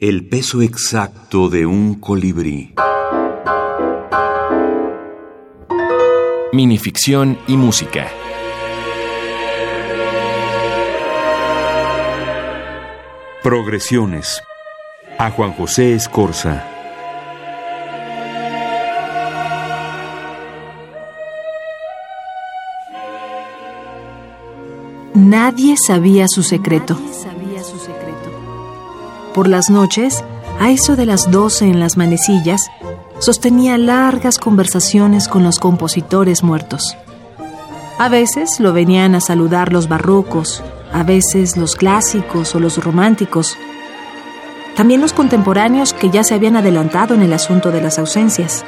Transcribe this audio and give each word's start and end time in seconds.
El 0.00 0.28
peso 0.28 0.62
exacto 0.62 1.48
de 1.48 1.66
un 1.66 1.96
colibrí. 1.96 2.72
Minificción 6.52 7.36
y 7.48 7.56
música. 7.56 8.06
Progresiones. 13.42 14.40
A 15.18 15.32
Juan 15.32 15.52
José 15.54 15.94
Escorza. 15.94 16.64
Nadie 25.14 25.74
sabía 25.76 26.26
su 26.28 26.44
secreto. 26.44 26.96
Por 29.38 29.46
las 29.46 29.70
noches, 29.70 30.24
a 30.58 30.72
eso 30.72 30.96
de 30.96 31.06
las 31.06 31.30
doce 31.30 31.66
en 31.66 31.78
las 31.78 31.96
manecillas, 31.96 32.72
sostenía 33.20 33.78
largas 33.78 34.36
conversaciones 34.36 35.28
con 35.28 35.44
los 35.44 35.60
compositores 35.60 36.42
muertos. 36.42 36.96
A 38.00 38.08
veces 38.08 38.58
lo 38.58 38.72
venían 38.72 39.14
a 39.14 39.20
saludar 39.20 39.72
los 39.72 39.88
barrocos, 39.88 40.64
a 40.92 41.04
veces 41.04 41.56
los 41.56 41.76
clásicos 41.76 42.52
o 42.56 42.58
los 42.58 42.82
románticos, 42.82 43.56
también 44.74 45.00
los 45.00 45.12
contemporáneos 45.12 45.92
que 45.92 46.10
ya 46.10 46.24
se 46.24 46.34
habían 46.34 46.56
adelantado 46.56 47.14
en 47.14 47.22
el 47.22 47.32
asunto 47.32 47.70
de 47.70 47.80
las 47.80 48.00
ausencias. 48.00 48.64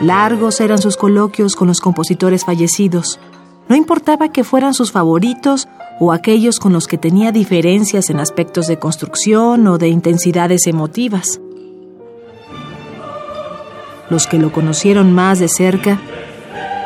Largos 0.00 0.62
eran 0.62 0.78
sus 0.78 0.96
coloquios 0.96 1.56
con 1.56 1.68
los 1.68 1.82
compositores 1.82 2.46
fallecidos. 2.46 3.20
No 3.68 3.76
importaba 3.76 4.30
que 4.30 4.44
fueran 4.44 4.72
sus 4.72 4.92
favoritos 4.92 5.68
o 6.00 6.12
aquellos 6.12 6.58
con 6.58 6.72
los 6.72 6.86
que 6.86 6.98
tenía 6.98 7.32
diferencias 7.32 8.10
en 8.10 8.20
aspectos 8.20 8.66
de 8.66 8.78
construcción 8.78 9.66
o 9.66 9.78
de 9.78 9.88
intensidades 9.88 10.66
emotivas. 10.66 11.40
Los 14.10 14.26
que 14.26 14.38
lo 14.38 14.52
conocieron 14.52 15.12
más 15.12 15.38
de 15.38 15.48
cerca 15.48 16.00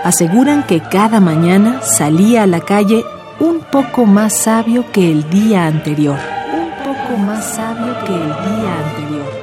aseguran 0.05 0.64
que 0.64 0.81
cada 0.81 1.20
mañana 1.20 1.83
salía 1.83 2.45
a 2.45 2.47
la 2.47 2.61
calle 2.61 3.05
un 3.41 3.61
poco 3.61 4.06
más 4.06 4.39
sabio 4.39 4.84
que 4.92 5.11
el 5.11 5.29
día 5.31 5.67
anterior. 5.67 6.19
Un 6.55 6.70
poco 6.84 7.19
más 7.19 7.45
sabio 7.55 7.95
que 8.06 8.14
el 8.14 8.29
día 8.29 8.79
anterior. 8.86 9.39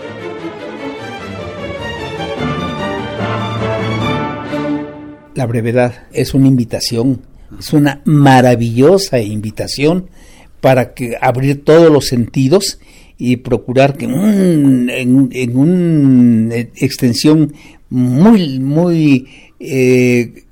La 5.33 5.45
brevedad 5.45 5.93
es 6.13 6.33
una 6.33 6.47
invitación 6.47 7.21
es 7.59 7.73
una 7.73 8.01
maravillosa 8.05 9.19
invitación 9.19 10.09
para 10.61 10.93
que 10.93 11.15
abrir 11.19 11.63
todos 11.63 11.91
los 11.91 12.07
sentidos 12.07 12.79
y 13.17 13.37
procurar 13.37 13.95
que 13.97 14.05
en, 14.05 15.57
una 15.57 16.55
extensión 16.55 17.53
muy, 17.89 18.59
muy 18.59 19.27
eh, 19.59 20.43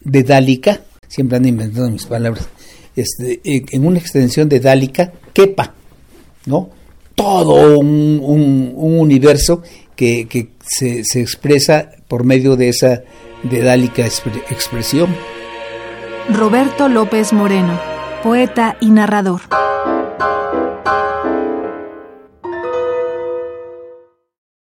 dedálica, 0.00 0.80
siempre 1.08 1.36
ando 1.36 1.48
inventando 1.48 1.90
mis 1.90 2.06
palabras, 2.06 2.48
este, 2.96 3.40
en 3.44 3.86
una 3.86 3.98
extensión 3.98 4.48
dedálica 4.48 5.12
quepa, 5.32 5.74
¿no? 6.46 6.70
Todo 7.14 7.78
un, 7.78 8.72
universo 8.74 9.62
que, 9.96 10.48
se, 10.64 11.04
se, 11.04 11.20
expresa 11.20 11.90
por 12.08 12.24
medio 12.24 12.56
de 12.56 12.68
esa 12.68 13.02
dedálica 13.42 14.06
expresión. 14.06 15.14
Roberto 16.28 16.88
López 16.88 17.32
Moreno, 17.32 17.78
poeta 18.22 18.76
y 18.80 18.90
narrador. 18.90 19.40